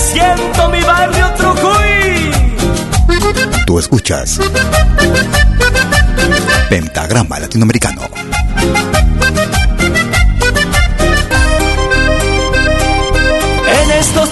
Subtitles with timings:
[0.00, 2.32] Siento mi barrio Trujuy.
[3.66, 4.40] Tú escuchas
[6.68, 8.02] Pentagrama Latinoamericano.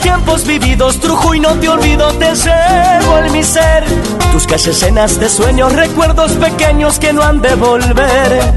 [0.00, 3.84] Tiempos vividos, Trujuy, no te olvido, te llevo en mi ser.
[4.32, 8.54] Tus calles llenas de sueños, recuerdos pequeños que no han de volver.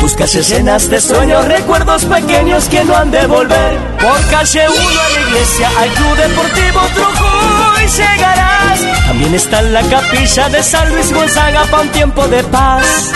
[0.00, 3.78] Tus calles llenas de sueños, recuerdos pequeños que no han de volver.
[4.00, 8.80] Por calle 1 a la iglesia, al Club Deportivo Trujuy llegarás.
[9.06, 13.12] También está la capilla de San Luis Gonzaga para un tiempo de paz.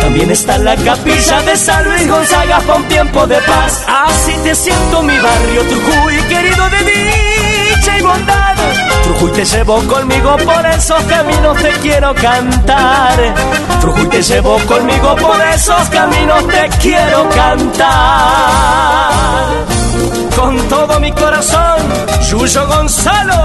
[0.00, 3.84] También está la capilla de San Luis Gonzaga para un tiempo de paz.
[3.88, 7.05] Así te siento mi barrio Trujuy, querido de y
[8.16, 8.56] bondad.
[9.04, 13.34] Trujuy te llevo conmigo por esos caminos te quiero cantar.
[13.80, 19.10] Trujuy te llevo conmigo por esos caminos te quiero cantar.
[20.34, 21.76] Con todo mi corazón,
[22.28, 23.44] Yuyo Gonzalo.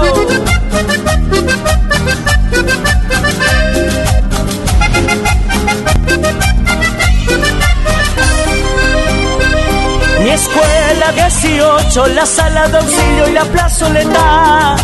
[10.34, 14.76] Escuela 18, la sala de auxilio y la plazoleta.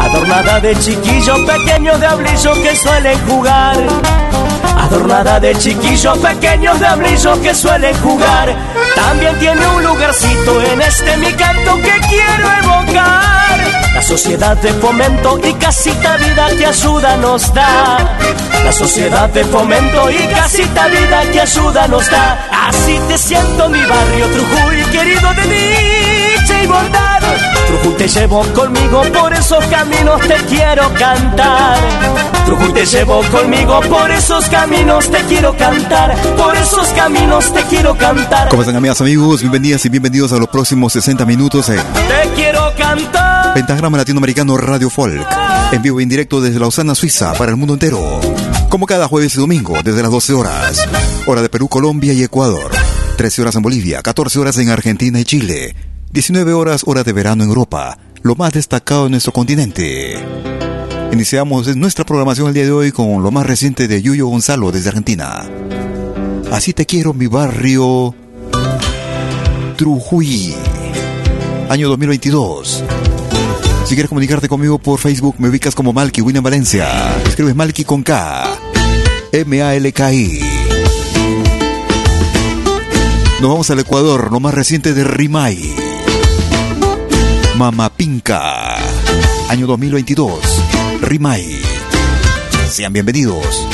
[0.00, 3.76] Adornada de chiquillos pequeños de ablillo que suelen jugar.
[4.78, 8.54] Adornada de chiquillos pequeños de ablillo que suelen jugar.
[8.94, 13.81] También tiene un lugarcito en este mi canto que quiero evocar.
[14.02, 18.18] La sociedad de fomento y casita vida que ayuda nos da.
[18.64, 22.48] La sociedad de fomento y casita vida que ayuda nos da.
[22.66, 27.22] Así te siento mi barrio Trujuy, querido de dicha y bondad.
[27.68, 31.78] Trujuy te llevo conmigo por esos caminos te quiero cantar.
[32.44, 36.16] Trujuy te llevo conmigo por esos caminos te quiero cantar.
[36.36, 38.48] Por esos caminos te quiero cantar.
[38.48, 39.42] ¿Cómo están amigas, amigos?
[39.42, 43.31] Bienvenidas y bienvenidos a los próximos 60 minutos en Te quiero cantar.
[43.54, 45.26] Pentagrama Latinoamericano Radio Folk.
[45.72, 48.00] En vivo e indirecto desde Lausana, Suiza, para el mundo entero.
[48.70, 50.88] Como cada jueves y domingo, desde las 12 horas.
[51.26, 52.70] Hora de Perú, Colombia y Ecuador.
[53.18, 55.76] 13 horas en Bolivia, 14 horas en Argentina y Chile.
[56.12, 57.98] 19 horas hora de verano en Europa.
[58.22, 60.14] Lo más destacado en nuestro continente.
[61.12, 64.88] Iniciamos nuestra programación el día de hoy con lo más reciente de Yuyo Gonzalo desde
[64.88, 65.44] Argentina.
[66.50, 68.14] Así te quiero, mi barrio.
[69.76, 70.54] Trujuy.
[71.68, 72.84] Año 2022.
[73.92, 77.14] Si quieres comunicarte conmigo por Facebook, me ubicas como Malky William Valencia.
[77.26, 78.58] Escribes Malky con K.
[79.32, 80.40] M-A-L-K-I.
[83.42, 85.74] Nos vamos al Ecuador, lo más reciente de Rimay.
[87.58, 88.76] Mamapinca.
[89.50, 90.40] Año 2022.
[91.02, 91.60] Rimay.
[92.70, 93.68] Sean bienvenidos.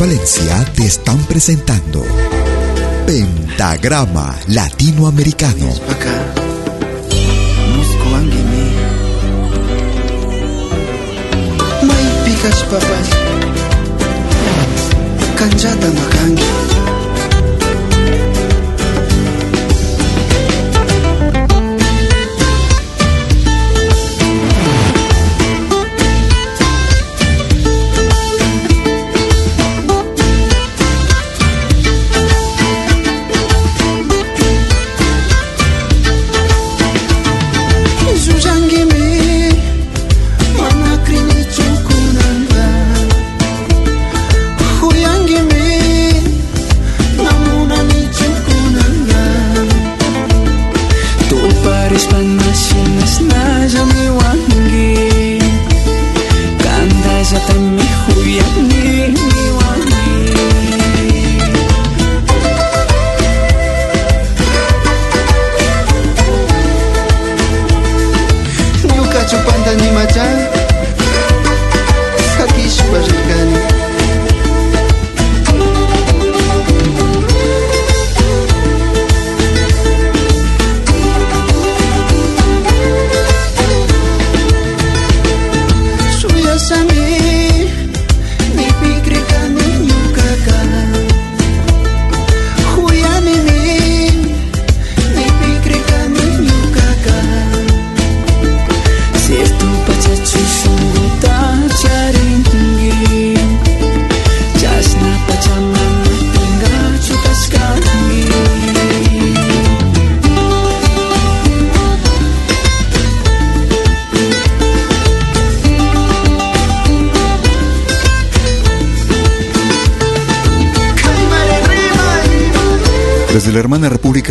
[0.00, 2.02] Valencia te están presentando
[3.06, 5.68] Pentagrama Latinoamericano.
[12.70, 13.10] Papas.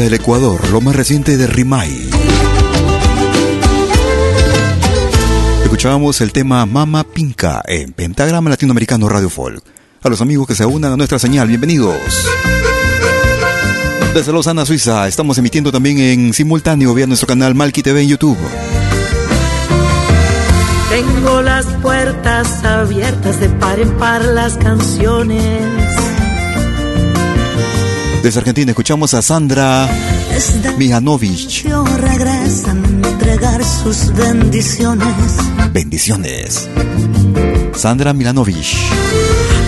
[0.03, 2.09] Del Ecuador, lo más reciente de Rimay.
[5.63, 9.63] Escuchábamos el tema Mama Pinca en Pentagrama Latinoamericano Radio Folk.
[10.01, 11.97] A los amigos que se unan a nuestra señal, bienvenidos.
[14.13, 18.37] Desde Lausana, Suiza, estamos emitiendo también en simultáneo vía nuestro canal Malki TV en YouTube.
[20.89, 25.78] Tengo las puertas abiertas de par en par las canciones.
[28.21, 29.89] Desde Argentina escuchamos a Sandra
[30.77, 31.63] Mijanovich.
[31.63, 35.07] Yo regresan a entregar sus bendiciones.
[35.71, 36.69] Bendiciones.
[37.73, 38.75] Sandra Milanovich.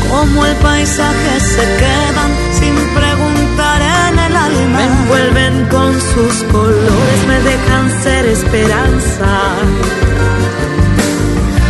[0.10, 4.78] Como el paisaje se quedan sin preguntar en el alma.
[4.78, 9.56] Me envuelven con sus colores, me dejan ser esperanza.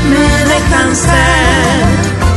[0.09, 2.30] Me dejan ser.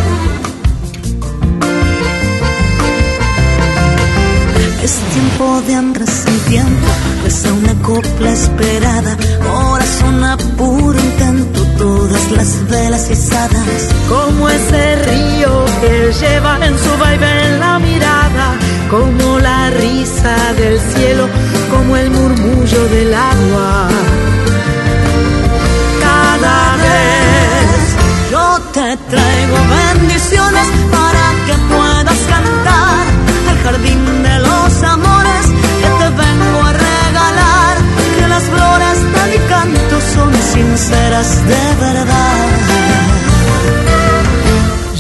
[4.85, 6.89] Es tiempo de hambre sin tiempo,
[7.23, 9.17] pues una copla esperada.
[9.43, 13.81] Corazón a puro intento, todas las velas izadas.
[14.11, 18.59] Como ese río que lleva en su vaivén la mirada,
[18.91, 21.29] como la risa del cielo,
[21.71, 23.89] como el murmullo del agua.
[25.99, 31.24] Cada vez Yo te traigo bendiciones para
[40.55, 42.49] sinceras de verdad.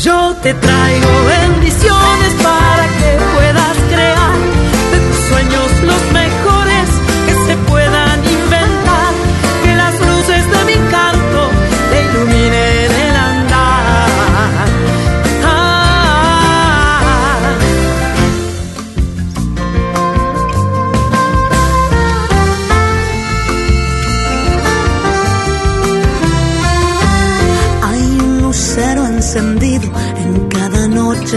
[0.02, 2.23] yo te traigo bendiciones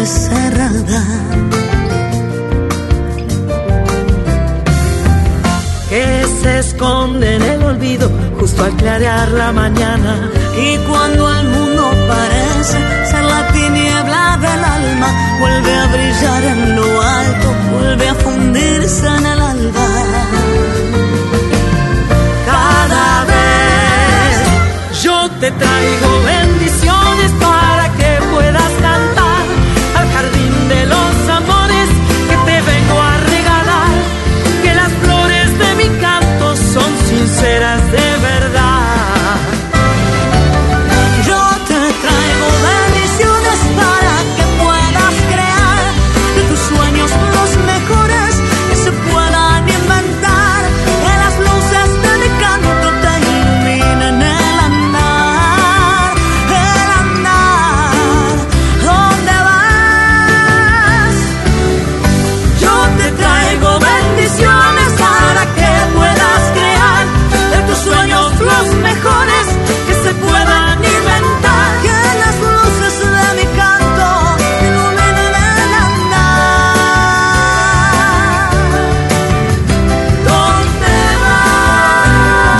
[0.05, 1.03] cerrada.
[5.89, 10.29] que se esconde en el olvido justo al clarear la mañana.
[10.57, 12.77] Y cuando el mundo parece
[13.09, 19.25] ser la tiniebla del alma, vuelve a brillar en lo alto, vuelve a fundirse en
[19.25, 19.87] el alba.
[22.45, 26.16] Cada vez yo te traigo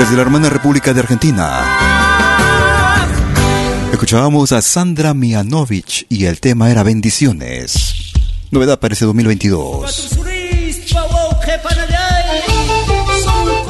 [0.08, 1.66] Desde la hermana República de Argentina.
[3.92, 8.14] Escuchábamos a Sandra Mianovich y el tema era Bendiciones.
[8.50, 10.18] Novedad para ese 2022.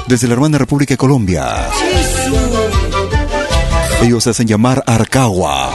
[0.06, 1.70] Desde la hermana República de Colombia.
[4.03, 5.72] Ellos hacen llamar Arcagua.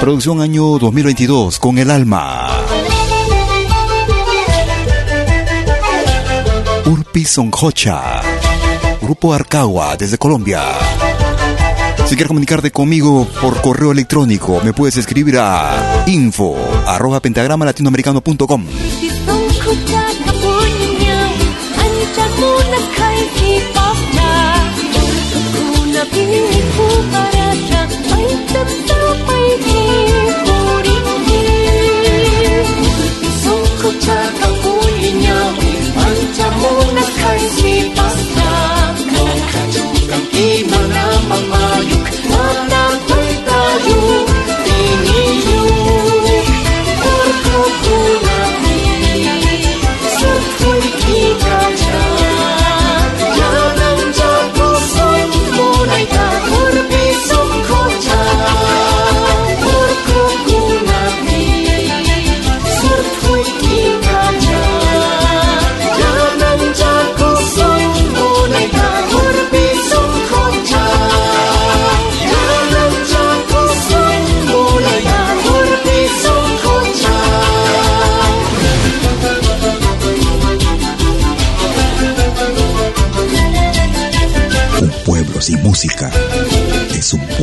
[0.00, 2.65] Producción año 2022 con el alma.
[6.86, 8.22] Urpi Sonjocha.
[9.02, 10.62] Grupo Arcagua desde Colombia.
[12.06, 18.66] Si quieres comunicarte conmigo por correo electrónico, me puedes escribir a info arroba pentagrama latinoamericano.com.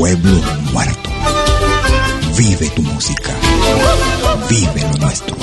[0.04, 0.42] pueblo
[0.74, 1.10] muerto.
[2.36, 3.32] Vive tu música.
[4.50, 5.34] Vive lo nuestro.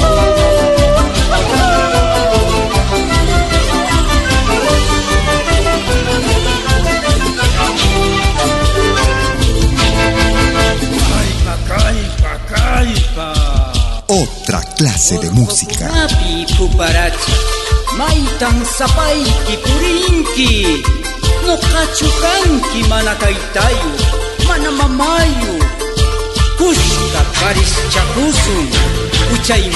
[14.08, 15.90] Otra clase de música.
[17.96, 20.82] Maitan sapaiki purinki,
[21.46, 25.52] no kachukanki mana kaitayu, mana mamayo
[26.58, 28.66] kushka karischakusun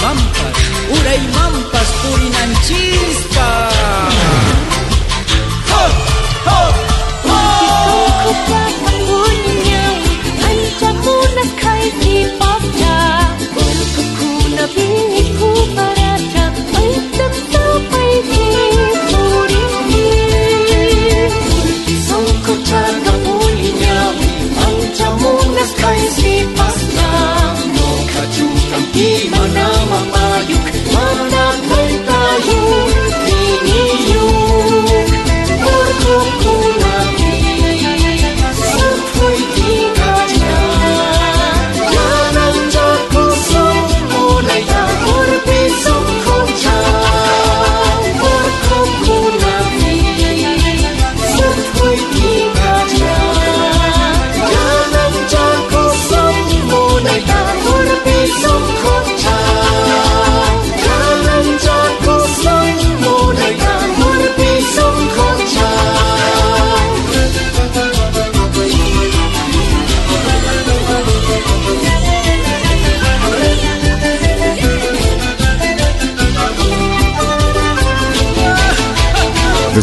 [0.03, 0.59] mampas
[0.95, 3.49] uraymanpas purinanchikpa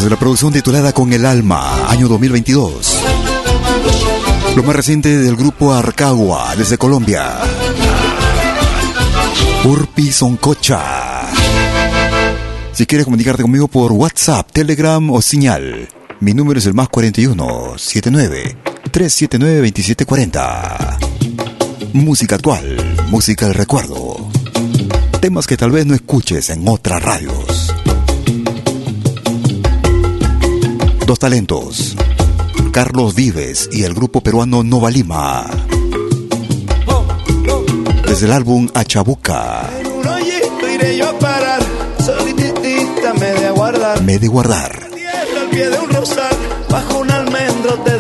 [0.02, 2.96] Desde la producción titulada Con el Alma, año 2022.
[4.56, 7.38] Lo más reciente del grupo Arcagua, desde Colombia.
[9.64, 11.30] Urpi Soncocha.
[12.74, 15.88] Si quieres comunicarte conmigo por WhatsApp, Telegram o señal,
[16.20, 18.58] mi número es el más 41 79
[18.90, 20.98] 379 2740.
[21.94, 24.32] Música actual, música del recuerdo.
[25.20, 27.72] Temas que tal vez no escuches en otras radios.
[31.06, 31.96] Dos talentos.
[32.72, 35.46] Carlos Vives y el grupo peruano Nova Lima.
[38.08, 41.62] Desde el álbum Achabuca, Un hoyito iré yo a parar,
[42.04, 44.02] solitita me de aguardar.
[44.04, 44.90] Me de guardar.
[45.42, 46.36] Al pie de un rosal,
[46.70, 48.00] bajo un almendro te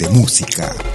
[0.00, 0.89] de música.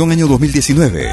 [0.00, 1.10] edición año 2019.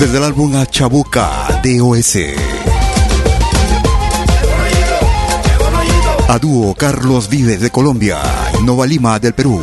[0.00, 2.16] Desde el álbum Chabuca DOS.
[6.28, 8.18] A dúo Carlos Vives de Colombia,
[8.62, 9.60] Nova Lima del Perú.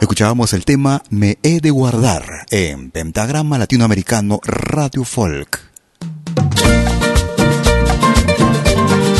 [0.00, 5.55] Escuchábamos el tema Me he de guardar en Pentagrama Latinoamericano Radio Folk.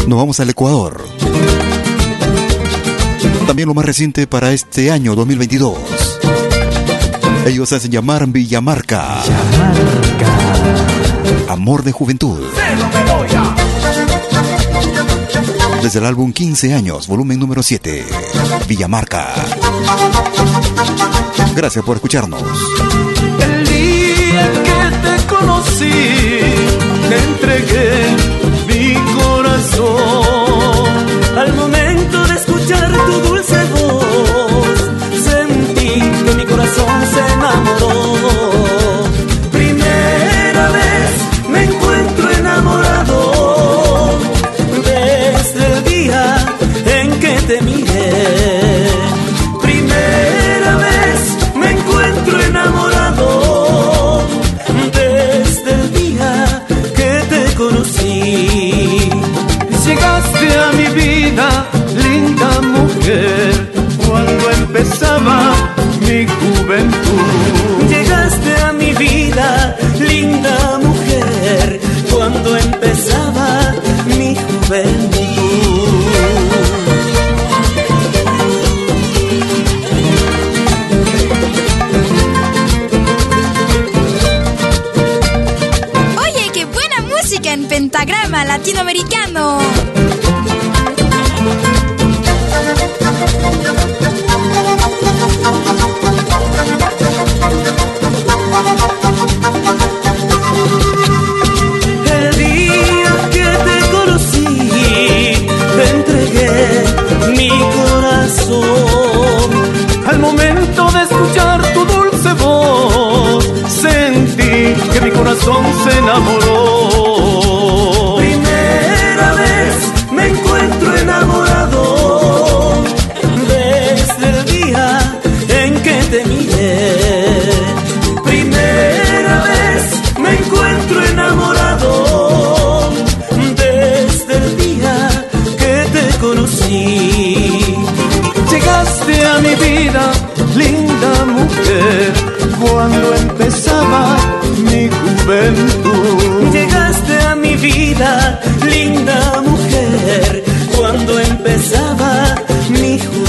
[0.07, 1.05] Nos vamos al Ecuador.
[3.47, 5.77] También lo más reciente para este año 2022.
[7.47, 9.23] Ellos hacen llamar Villamarca.
[9.23, 10.47] Villamarca.
[11.49, 12.41] Amor de juventud.
[15.83, 18.05] Desde el álbum 15 años, volumen número 7.
[18.69, 19.35] Villamarca.
[21.55, 22.43] Gracias por escucharnos.
[23.41, 25.91] El día que te conocí,
[27.09, 28.36] te entregué
[29.57, 30.26] começou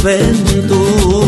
[0.08, 1.26] juventud.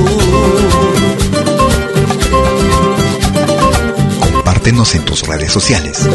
[4.22, 6.08] Compártenos en tus redes sociales.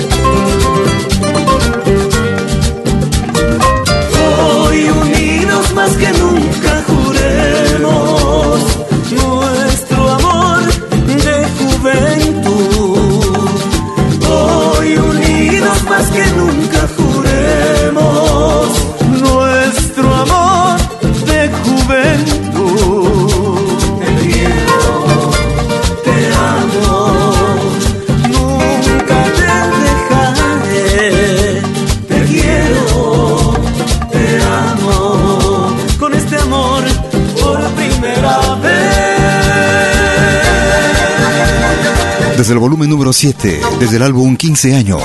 [42.45, 45.03] Desde el volumen número 7, desde el álbum 15 años.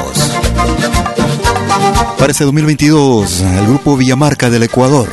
[2.17, 5.07] Para este 2022, el grupo Villamarca del Ecuador.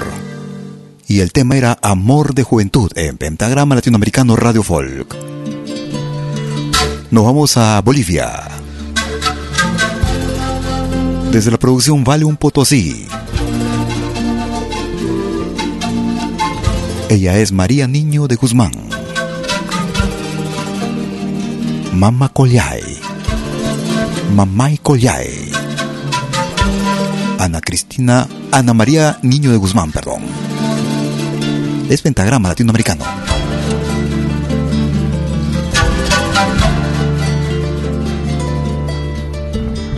[1.07, 5.15] Y el tema era Amor de Juventud en Pentagrama Latinoamericano Radio Folk.
[7.13, 8.49] Nos vamos a Bolivia.
[11.31, 13.07] Desde la producción Vale un Potosí.
[17.09, 18.86] Ella es María Niño de Guzmán.
[21.97, 22.85] Mama Collay.
[24.37, 25.33] Mamay Collay.
[27.39, 30.21] Ana Cristina, Ana María Niño de Guzmán, perdón.
[31.89, 33.03] Es pentagrama latinoamericano.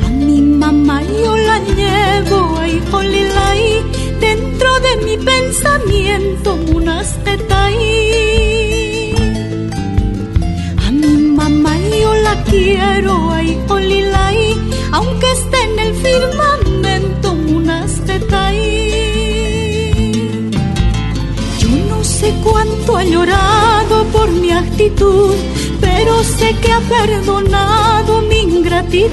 [0.04, 3.82] A mi mamá yo la llevo ahí, holilay,
[4.20, 7.74] dentro de mi pensamiento, munastetay.
[7.74, 8.37] A
[12.58, 14.40] quiero ahí, holilay,
[14.92, 18.58] aunque esté en el firmamento, munastetay.
[21.60, 25.34] Yo no sé cuánto ha llorado por mi actitud,
[25.80, 29.08] pero sé que ha perdonado mi ingratitud.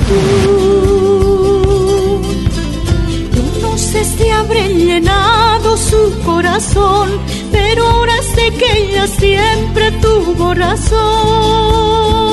[3.36, 7.10] Yo no sé si habré llenado su corazón,
[7.52, 12.25] pero ahora sé que ella siempre tuvo razón.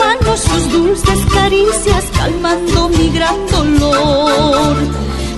[0.00, 4.76] Manos, sus dulces caricias, calmando mi gran dolor.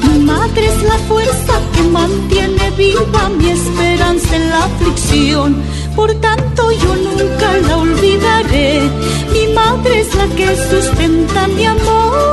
[0.04, 5.62] Mi madre es la fuerza que mantiene viva mi esperanza en la aflicción.
[5.96, 8.90] Por tanto yo nunca la olvidaré.
[9.32, 12.31] Mi madre es la que sustenta mi Escucha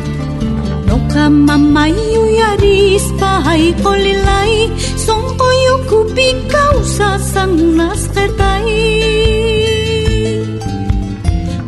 [0.87, 4.53] No kamamayu yarispa ay kolilay
[5.05, 8.69] Son koyo kupi causa sang nastetay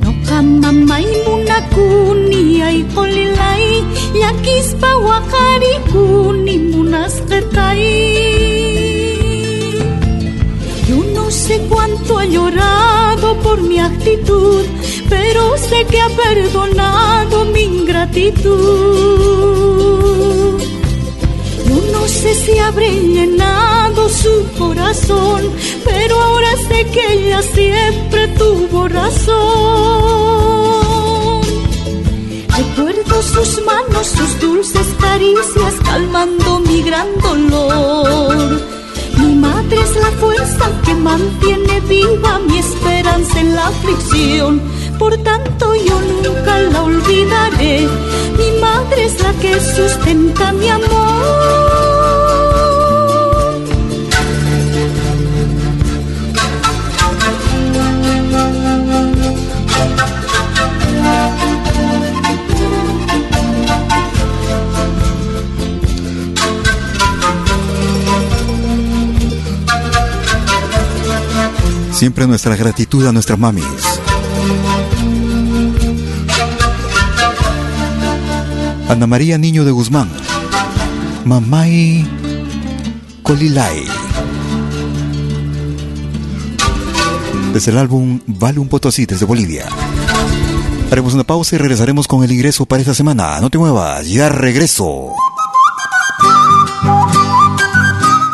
[0.03, 3.65] No kamamay muna kuni ay kolilay
[4.21, 7.83] Yakispa wakari kuni munastetay
[10.89, 14.63] Yo no sé cuánto ha llorado por mi actitud,
[15.37, 18.49] pero sé que ha perdonado mi ingratitud.
[21.67, 25.41] Yo no sé si habré llenado su corazón,
[25.85, 29.37] pero ahora sé que ella siempre tuvo razón.
[32.57, 38.59] Recuerdo sus manos, sus dulces caricias, calmando mi gran dolor.
[39.19, 44.76] Mi madre es la fuerza que mantiene viva mi esperanza en la aflicción.
[44.99, 47.87] Por tanto yo nunca la olvidaré.
[48.37, 51.77] Mi madre es la que sustenta mi amor.
[71.91, 73.63] Siempre nuestra gratitud a nuestras mamis.
[78.89, 80.09] Ana María Niño de Guzmán.
[81.25, 82.07] Mamay
[83.21, 83.85] Colilay.
[87.53, 89.65] Desde el álbum Vale un Potosí desde Bolivia.
[90.89, 93.41] Haremos una pausa y regresaremos con el ingreso para esta semana.
[93.41, 95.11] No te muevas, ya regreso.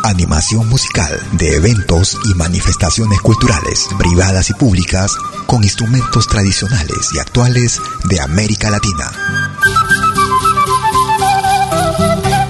[0.04, 5.12] Animación musical de eventos y manifestaciones culturales, privadas y públicas,
[5.48, 9.12] con instrumentos tradicionales y actuales de América Latina.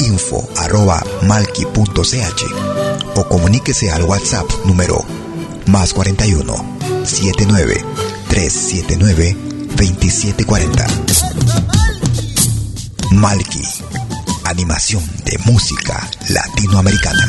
[0.00, 0.44] info.malki.ch
[3.16, 5.04] o comuníquese al WhatsApp número
[5.66, 6.54] más 41
[7.04, 7.84] 79
[8.28, 9.36] 379
[9.76, 10.86] 2740.
[13.12, 13.62] Malki,
[14.44, 17.28] animación de música latinoamericana.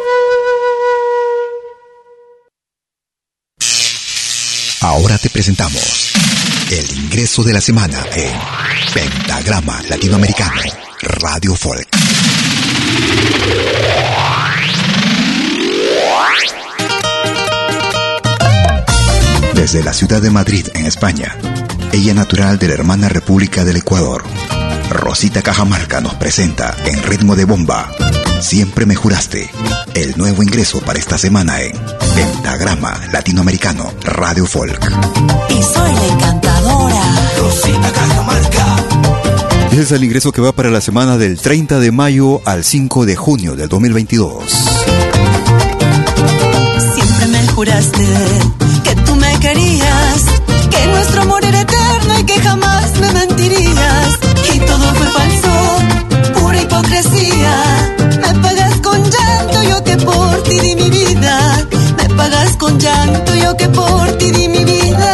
[4.81, 6.11] Ahora te presentamos
[6.71, 8.33] el ingreso de la semana en
[8.91, 10.59] Pentagrama Latinoamericano
[11.01, 11.87] Radio Folk.
[19.53, 21.37] Desde la ciudad de Madrid, en España,
[21.91, 24.23] ella natural de la hermana República del Ecuador,
[24.89, 27.91] Rosita Cajamarca nos presenta en ritmo de bomba
[28.41, 29.49] Siempre me juraste,
[29.93, 31.73] el nuevo ingreso para esta semana en
[32.15, 34.91] Pentagrama Latinoamericano Radio Folk.
[35.49, 37.01] Y soy la encantadora.
[37.39, 38.75] Rosita Cajamarca.
[39.71, 43.05] Ese es el ingreso que va para la semana del 30 de mayo al 5
[43.05, 44.43] de junio del 2022.
[46.95, 48.07] Siempre me juraste
[48.83, 50.25] que tú me querías,
[50.69, 54.19] que nuestro amor era eterno y que jamás me mentirías.
[54.53, 58.00] Y todo fue falso, pura hipocresía.
[59.71, 61.35] Yo que por ti di mi vida.
[61.97, 65.13] Me pagas con llanto, yo que por ti di mi vida.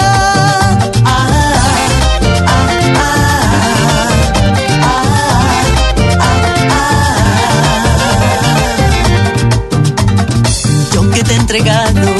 [10.93, 12.16] Yo que te he entregado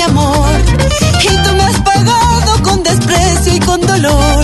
[0.00, 0.48] mi amor.
[1.22, 4.39] Y tú me has pagado con desprecio y con dolor.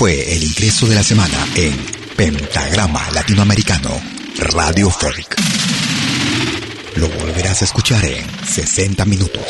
[0.00, 1.76] Fue el ingreso de la semana en
[2.16, 3.90] Pentagrama Latinoamericano,
[4.54, 5.36] Radio Folk.
[6.96, 9.42] Lo volverás a escuchar en 60 minutos.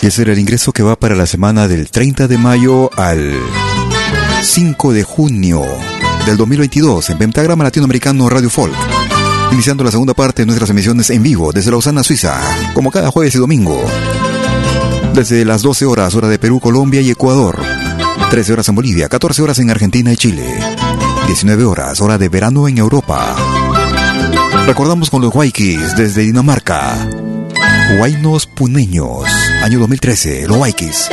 [0.00, 3.36] Y ese era el ingreso que va para la semana del 30 de mayo al
[4.44, 5.64] 5 de junio
[6.24, 8.76] del 2022 en Pentagrama Latinoamericano Radio Folk.
[9.50, 12.40] Iniciando la segunda parte de nuestras emisiones en vivo desde Lausana, Suiza,
[12.74, 13.84] como cada jueves y domingo.
[15.14, 17.75] Desde las 12 horas, hora de Perú, Colombia y Ecuador.
[18.30, 20.44] 13 horas en Bolivia, 14 horas en Argentina y Chile.
[21.26, 23.36] 19 horas, hora de verano en Europa.
[24.66, 27.08] Recordamos con los Waikis desde Dinamarca.
[27.98, 29.24] Huaynos Puneños,
[29.62, 31.08] año 2013, los Waikis.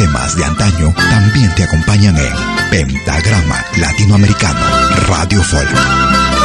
[0.00, 2.32] Temas de antaño también te acompañan en
[2.70, 4.58] Pentagrama Latinoamericano,
[5.06, 6.39] Radio Folk.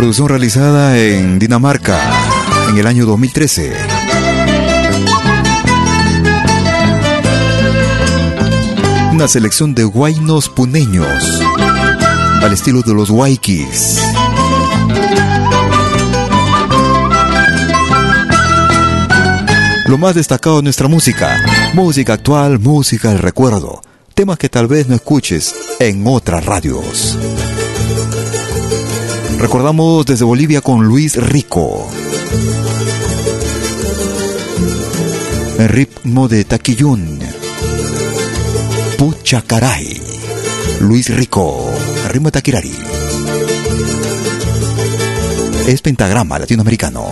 [0.00, 2.00] Producción realizada en Dinamarca
[2.70, 3.70] en el año 2013.
[9.12, 11.42] Una selección de guainos puneños
[12.42, 14.00] al estilo de los waikis.
[19.84, 21.36] Lo más destacado de nuestra música,
[21.74, 23.82] música actual, música del recuerdo,
[24.14, 27.18] temas que tal vez no escuches en otras radios.
[29.40, 31.88] Recordamos desde Bolivia con Luis Rico.
[35.58, 37.18] Ritmo de taquillón.
[38.98, 39.98] Puchacaray.
[40.80, 41.72] Luis Rico.
[42.10, 42.74] Ritmo de taquirari.
[45.66, 47.06] Es pentagrama latinoamericano.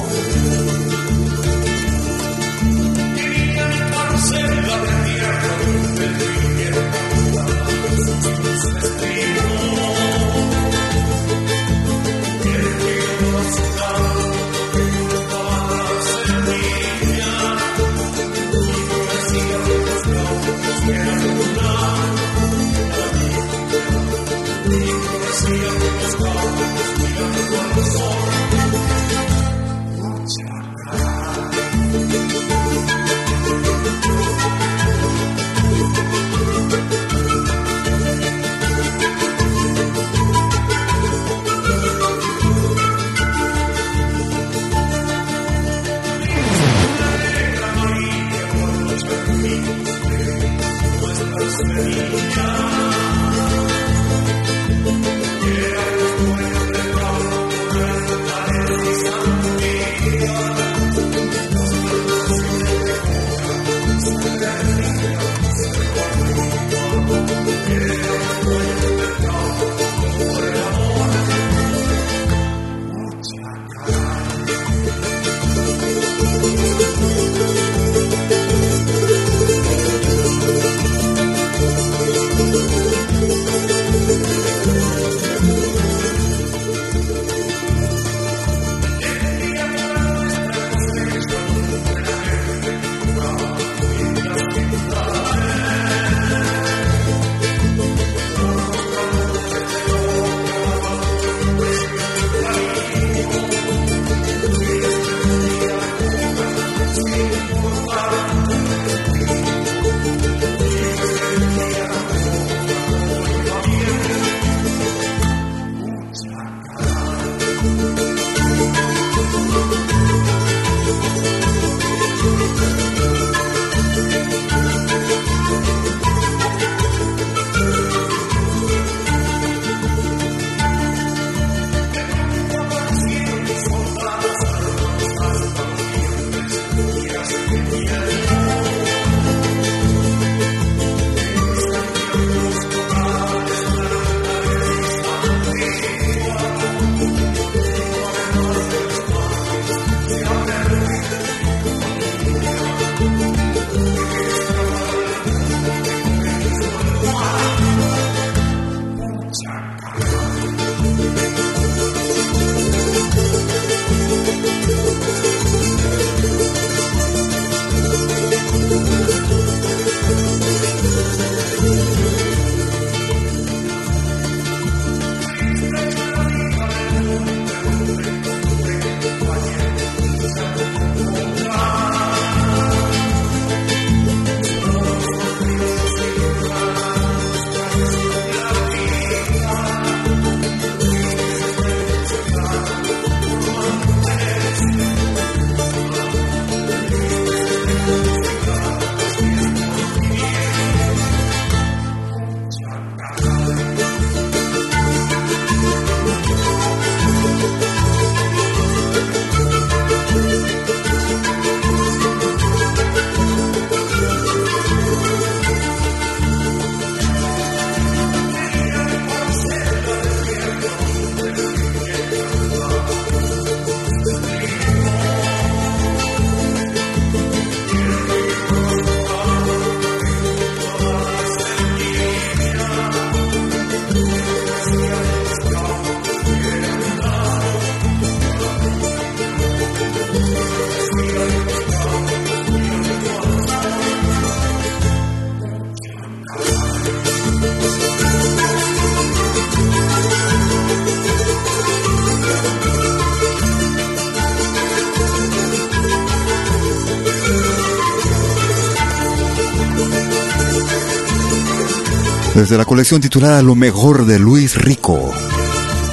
[262.39, 265.13] Desde la colección titulada Lo mejor de Luis Rico.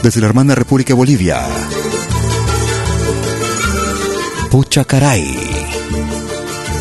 [0.04, 1.42] Desde la hermana República Bolivia.
[4.52, 5.26] Pucha caray.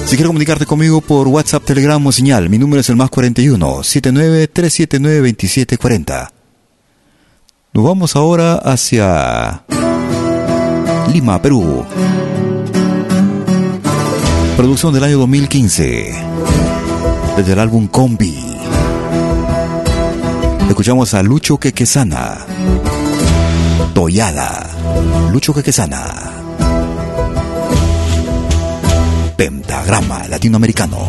[0.04, 3.82] Si quieres comunicarte conmigo por WhatsApp, Telegram o señal, mi número es el más 41
[3.82, 6.32] 79 379 2740.
[7.72, 9.64] Nos vamos ahora hacia
[11.10, 11.86] Lima, Perú.
[14.58, 16.12] Producción del año 2015.
[17.38, 18.43] Desde el álbum Combi.
[20.68, 22.38] Escuchamos a Lucho Quequesana.
[23.94, 24.66] Toyada.
[25.32, 26.32] Lucho Quequesana.
[29.36, 31.08] Pentagrama Latinoamericano.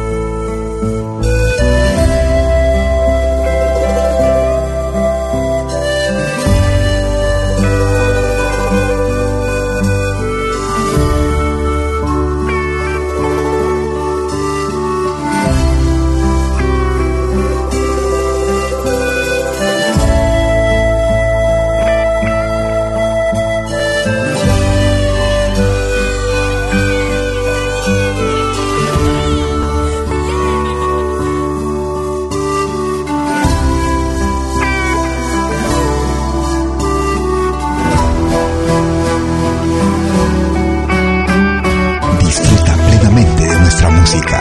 [44.13, 44.40] Experiencia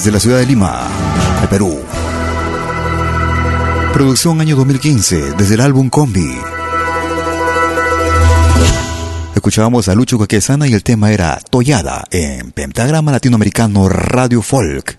[0.00, 0.88] desde la ciudad de Lima,
[1.42, 1.78] de Perú.
[3.92, 6.38] Producción año 2015, desde el álbum Combi.
[9.34, 14.98] Escuchábamos a Lucho Caquesana y el tema era Tollada en Pentagrama Latinoamericano Radio Folk.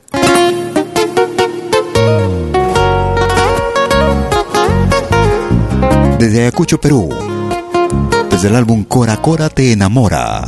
[6.19, 7.09] Desde Ayacucho, Perú.
[8.29, 10.47] Desde el álbum Cora Cora te enamora.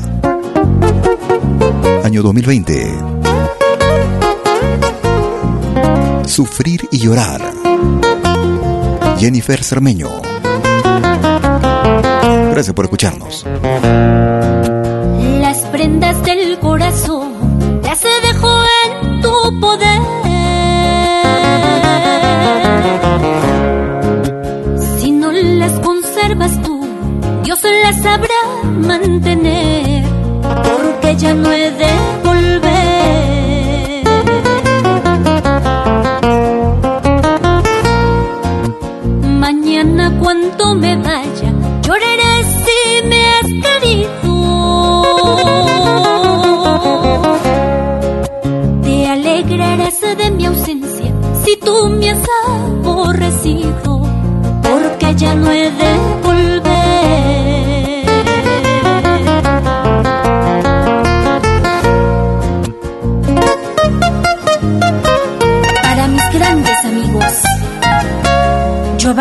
[2.03, 3.12] Año 2020.
[6.25, 7.41] Sufrir y llorar.
[9.17, 10.09] Jennifer Cermeño.
[12.51, 13.45] Gracias por escucharnos.
[15.41, 20.01] Las prendas del corazón ya se dejó en tu poder.
[24.99, 26.87] Si no las conservas tú,
[27.43, 29.92] Dios las sabrá mantener,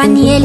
[0.03, 0.42] Giovanni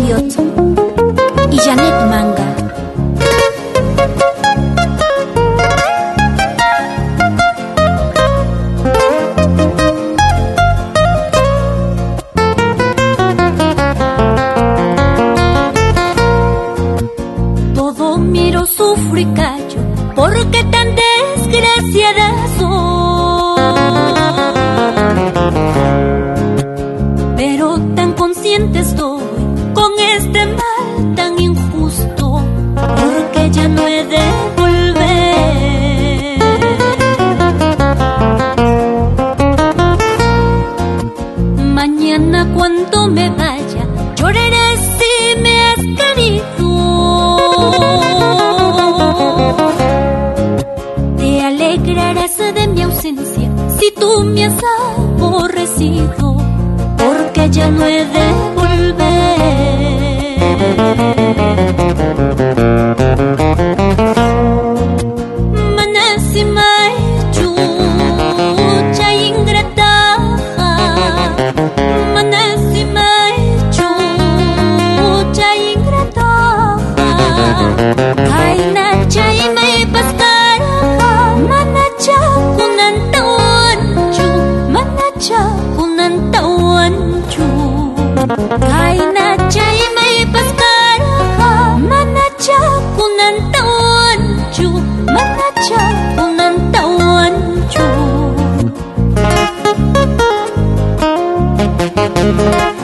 [101.78, 102.76] Música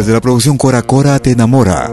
[0.00, 1.90] Desde la producción Cora Cora te enamora.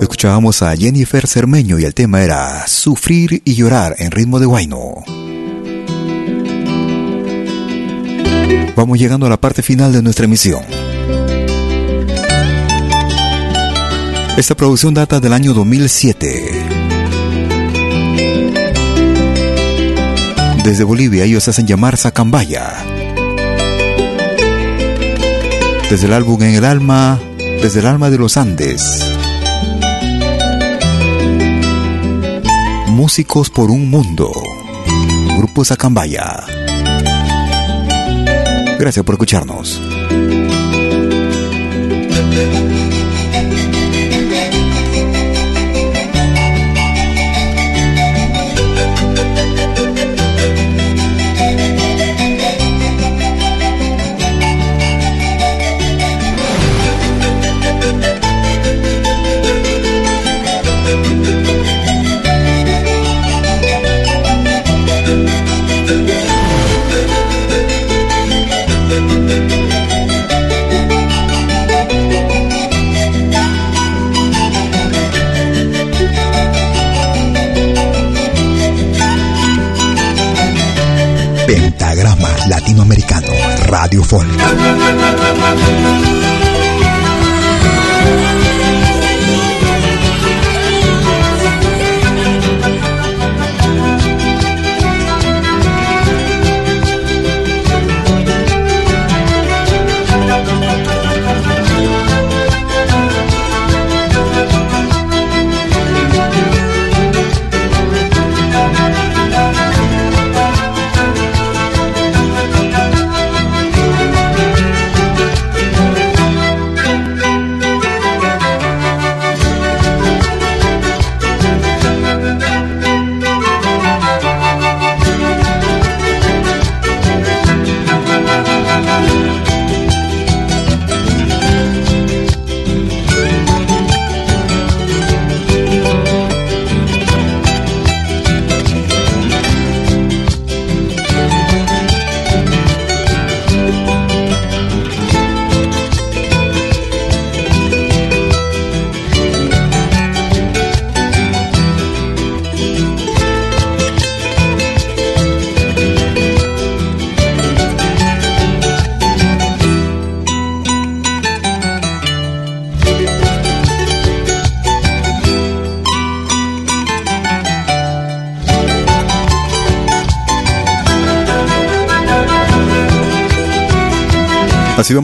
[0.00, 5.04] Escuchábamos a Jennifer Cermeño y el tema era Sufrir y llorar en ritmo de guayno.
[8.74, 10.64] Vamos llegando a la parte final de nuestra emisión.
[14.36, 16.66] Esta producción data del año 2007.
[20.64, 22.74] Desde Bolivia ellos hacen llamar Sacambaya.
[25.88, 27.20] Desde el álbum En el alma,
[27.62, 29.02] desde el alma de los Andes.
[32.88, 34.32] Músicos por un mundo.
[35.36, 36.44] Grupo Sacambaya.
[38.78, 39.80] Gracias por escucharnos.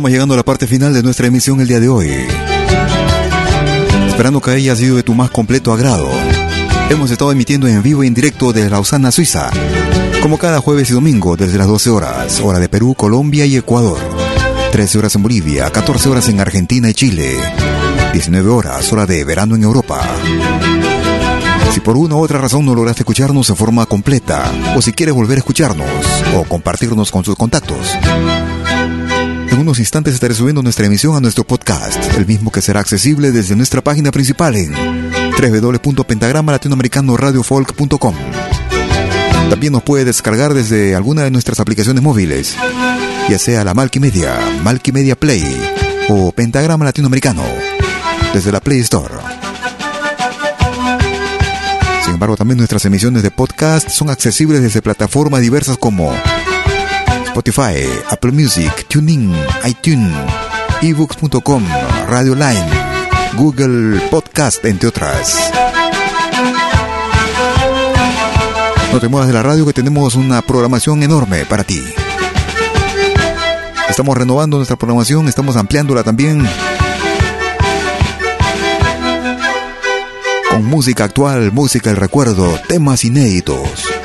[0.02, 2.10] Así vamos llegando a la parte final de nuestra emisión el día de hoy.
[4.08, 6.08] Esperando que haya sido de tu más completo agrado.
[6.90, 9.48] Hemos estado emitiendo en vivo y en directo desde Lausana, Suiza,
[10.20, 14.00] como cada jueves y domingo desde las 12 horas, hora de Perú, Colombia y Ecuador.
[14.72, 17.36] 13 horas en Bolivia, 14 horas en Argentina y Chile,
[18.12, 20.00] 19 horas, hora de verano en Europa.
[21.70, 25.14] Si por una u otra razón no lograste escucharnos en forma completa, o si quieres
[25.14, 25.86] volver a escucharnos,
[26.34, 27.96] o compartirnos con sus contactos,
[29.78, 33.80] instantes estaré subiendo nuestra emisión a nuestro podcast, el mismo que será accesible desde nuestra
[33.80, 38.14] página principal en www.pentagrama latinoamericano-radiofolk.com.
[39.50, 42.56] También nos puede descargar desde alguna de nuestras aplicaciones móviles,
[43.28, 45.44] ya sea la Malkimedia, Malkimedia Play
[46.08, 47.44] o Pentagrama Latinoamericano,
[48.34, 49.14] desde la Play Store.
[52.04, 56.12] Sin embargo, también nuestras emisiones de podcast son accesibles desde plataformas diversas como
[57.32, 60.14] Spotify, Apple Music, TuneIn, iTunes,
[60.82, 61.64] ebooks.com,
[62.06, 62.66] Radio Line,
[63.38, 65.50] Google Podcast, entre otras.
[68.92, 71.82] No te muevas de la radio que tenemos una programación enorme para ti.
[73.88, 76.46] Estamos renovando nuestra programación, estamos ampliándola también
[80.50, 84.01] con música actual, música del recuerdo, temas inéditos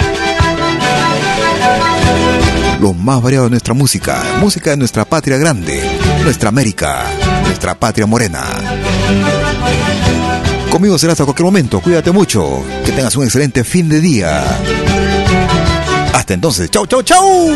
[2.80, 5.82] lo más variado de nuestra música, música de nuestra patria grande,
[6.23, 7.05] nuestra América,
[7.43, 8.43] nuestra patria morena.
[10.69, 14.43] Conmigo será hasta cualquier momento, cuídate mucho, que tengas un excelente fin de día.
[16.13, 17.55] Hasta entonces, chau, chau, chau.